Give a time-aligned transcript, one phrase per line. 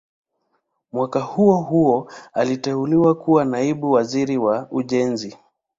[0.91, 5.37] Mwaka huo huo aliteuliwa kuwa Naibu Waziri wa Ujenzi